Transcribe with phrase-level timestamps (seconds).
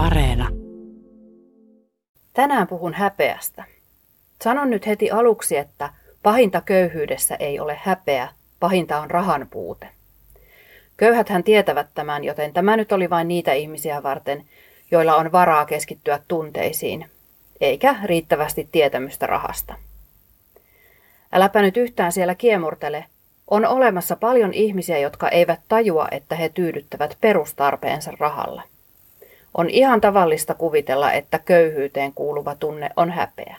[0.00, 0.48] Areena.
[2.34, 3.64] Tänään puhun häpeästä.
[4.42, 5.90] Sanon nyt heti aluksi, että
[6.22, 8.28] pahinta köyhyydessä ei ole häpeä,
[8.60, 9.88] pahinta on rahan puute.
[10.96, 14.44] Köyhäthän tietävät tämän, joten tämä nyt oli vain niitä ihmisiä varten,
[14.90, 17.10] joilla on varaa keskittyä tunteisiin,
[17.60, 19.74] eikä riittävästi tietämystä rahasta.
[21.32, 23.04] Äläpä nyt yhtään siellä kiemurtele.
[23.48, 28.69] On olemassa paljon ihmisiä, jotka eivät tajua, että he tyydyttävät perustarpeensa rahalla.
[29.54, 33.56] On ihan tavallista kuvitella, että köyhyyteen kuuluva tunne on häpeä.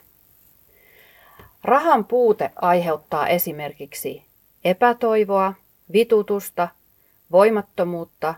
[1.63, 4.25] Rahan puute aiheuttaa esimerkiksi
[4.65, 5.53] epätoivoa,
[5.93, 6.67] vitutusta,
[7.31, 8.35] voimattomuutta,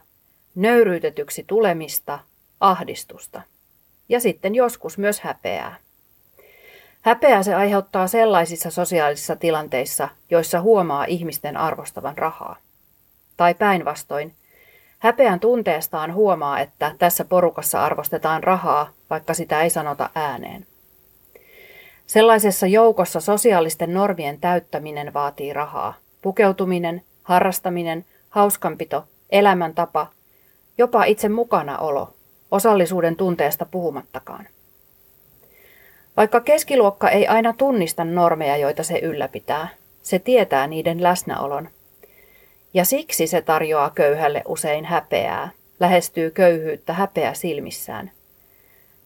[0.55, 2.20] nöyryytetyksi tulemista,
[2.59, 3.41] ahdistusta
[4.09, 5.76] ja sitten joskus myös häpeää.
[7.01, 12.55] Häpeää se aiheuttaa sellaisissa sosiaalisissa tilanteissa, joissa huomaa ihmisten arvostavan rahaa.
[13.38, 14.35] Tai päinvastoin,
[15.03, 20.65] häpeän tunteestaan huomaa, että tässä porukassa arvostetaan rahaa, vaikka sitä ei sanota ääneen.
[22.05, 25.93] Sellaisessa joukossa sosiaalisten normien täyttäminen vaatii rahaa.
[26.21, 30.07] Pukeutuminen, harrastaminen, hauskanpito, elämäntapa,
[30.77, 32.13] jopa itse mukanaolo,
[32.51, 34.48] osallisuuden tunteesta puhumattakaan.
[36.18, 39.68] Vaikka keskiluokka ei aina tunnista normeja, joita se ylläpitää,
[40.01, 41.70] se tietää niiden läsnäolon.
[42.74, 48.12] Ja siksi se tarjoaa köyhälle usein häpeää, lähestyy köyhyyttä häpeä silmissään.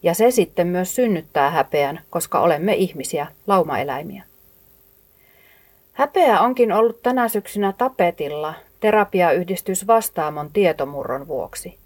[0.04, 4.24] Ja se sitten myös synnyttää häpeän, koska olemme ihmisiä, laumaeläimiä.
[5.94, 11.78] Häpeä onkin ollut tänä syksynä tapetilla terapiayhdistys Vastaamon tietomurron vuoksi.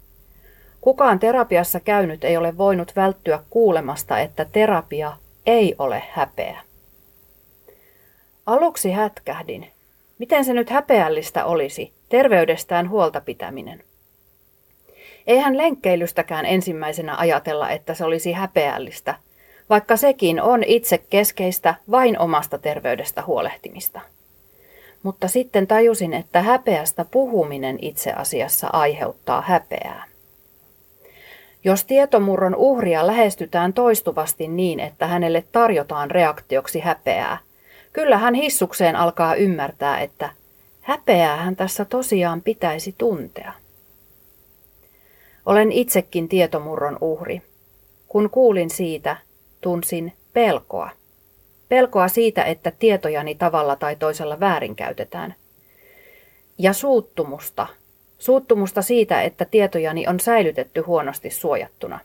[0.80, 6.60] Kukaan terapiassa käynyt ei ole voinut välttyä kuulemasta, että terapia ei ole häpeä.
[8.46, 9.71] Aluksi hätkähdin.
[10.22, 13.84] Miten se nyt häpeällistä olisi, terveydestään huolta pitäminen?
[15.26, 19.14] Eihän lenkkeilystäkään ensimmäisenä ajatella, että se olisi häpeällistä,
[19.70, 24.00] vaikka sekin on itse keskeistä vain omasta terveydestä huolehtimista.
[25.02, 30.04] Mutta sitten tajusin, että häpeästä puhuminen itse asiassa aiheuttaa häpeää.
[31.64, 37.38] Jos tietomurron uhria lähestytään toistuvasti niin, että hänelle tarjotaan reaktioksi häpeää,
[37.92, 40.30] kyllä hän hissukseen alkaa ymmärtää, että
[40.80, 43.52] häpeää hän tässä tosiaan pitäisi tuntea.
[45.46, 47.42] Olen itsekin tietomurron uhri.
[48.08, 49.16] Kun kuulin siitä,
[49.60, 50.90] tunsin pelkoa.
[51.68, 55.34] Pelkoa siitä, että tietojani tavalla tai toisella väärinkäytetään.
[56.58, 57.66] Ja suuttumusta–
[58.22, 61.98] Suuttumusta siitä, että tietojani on säilytetty huonosti suojattuna.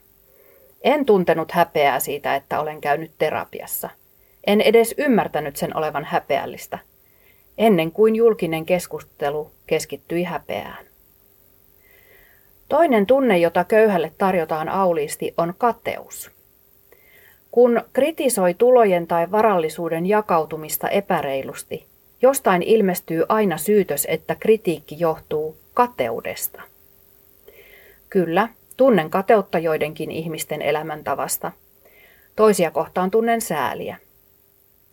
[0.82, 3.90] En tuntenut häpeää siitä, että olen käynyt terapiassa.
[4.48, 6.80] En edes ymmärtänyt sen olevan häpeällistä,
[7.58, 10.86] ennen kuin julkinen keskustelu keskittyi häpeään.
[12.70, 16.32] Toinen tunne, jota köyhälle tarjotaan auliisti, on kateus.
[17.52, 21.86] Kun kritisoi tulojen tai varallisuuden jakautumista epäreilusti,
[22.22, 26.62] jostain ilmestyy aina syytös, että kritiikki johtuu kateudesta.
[28.10, 31.52] Kyllä, tunnen kateutta joidenkin ihmisten elämäntavasta.
[32.36, 33.98] Toisia kohtaan tunnen sääliä.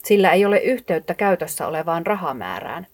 [0.04, 2.87] Sillä ei ole yhteyttä käytössä olevaan rahamäärään.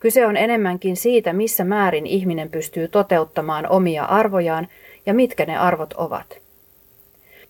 [0.00, 4.68] Kyse on enemmänkin siitä, missä määrin ihminen pystyy toteuttamaan omia arvojaan
[5.06, 6.38] ja mitkä ne arvot ovat.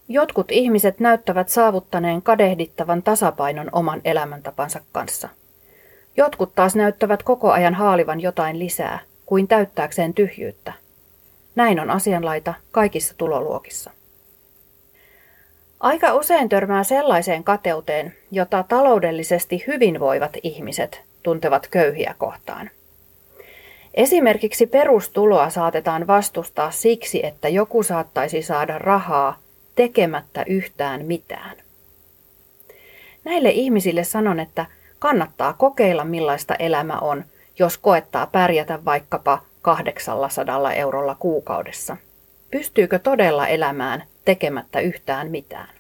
[0.09, 5.29] Jotkut ihmiset näyttävät saavuttaneen kadehdittavan tasapainon oman elämäntapansa kanssa.
[6.17, 10.73] Jotkut taas näyttävät koko ajan haalivan jotain lisää– kuin täyttääkseen tyhjyyttä.
[11.55, 13.91] Näin on asianlaita kaikissa tuloluokissa.
[15.85, 22.71] Aika usein törmää sellaiseen kateuteen, jota taloudellisesti hyvinvoivat ihmiset tuntevat köyhiä kohtaan.
[23.95, 29.39] Esimerkiksi perustuloa saatetaan vastustaa siksi, että joku saattaisi saada rahaa
[29.75, 31.57] tekemättä yhtään mitään.
[33.25, 34.67] Näille ihmisille sanon, että
[34.99, 37.25] kannattaa kokeilla millaista elämä on,
[37.59, 41.97] jos koettaa pärjätä vaikkapa 800 eurolla kuukaudessa.
[42.51, 45.74] Pystyykö todella elämään tekemättä yhtään mitään?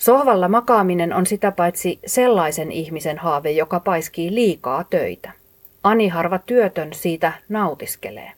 [0.00, 5.32] Sohvalla makaaminen on sitä paitsi sellaisen ihmisen haave, joka paiskii liikaa töitä.
[5.82, 8.32] Ani harva työtön siitä nautiskelee.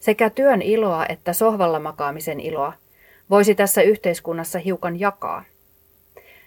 [0.00, 2.72] Sekä työn iloa että sohvalla makaamisen iloa
[3.30, 5.44] voisi tässä yhteiskunnassa hiukan jakaa.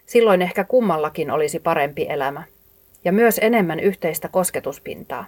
[0.05, 2.43] Silloin ehkä kummallakin olisi parempi elämä,
[3.05, 5.25] ja myös enemmän yhteistä kosketuspintaa.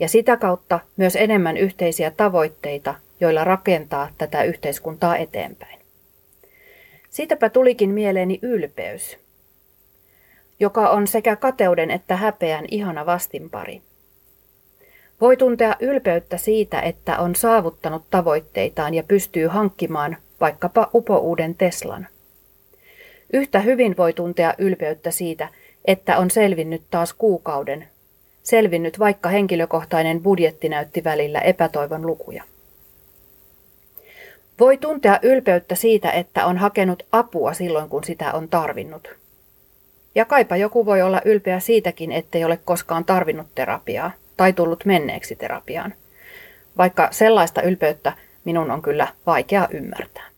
[0.00, 5.85] Ja sitä kautta myös enemmän yhteisiä tavoitteita, joilla rakentaa tätä yhteiskuntaa eteenpäin.
[7.16, 9.18] Siitäpä tulikin mieleeni ylpeys,
[10.60, 13.82] joka on sekä kateuden että häpeän ihana vastinpari.
[15.20, 22.06] Voi tuntea ylpeyttä siitä, että on saavuttanut tavoitteitaan ja pystyy hankkimaan vaikkapa upouuden Teslan.
[23.32, 25.48] Yhtä hyvin voi tuntea ylpeyttä siitä,
[25.84, 27.88] että on selvinnyt taas kuukauden,
[28.42, 32.44] selvinnyt vaikka henkilökohtainen budjetti näytti välillä epätoivon lukuja.
[34.60, 39.08] Voi tuntea ylpeyttä siitä, että on hakenut apua silloin, kun sitä on tarvinnut.
[40.14, 45.36] Ja kaipa joku voi olla ylpeä siitäkin, ettei ole koskaan tarvinnut terapiaa tai tullut menneeksi
[45.36, 45.94] terapiaan.
[46.76, 48.12] Vaikka sellaista ylpeyttä
[48.44, 50.35] minun on kyllä vaikea ymmärtää.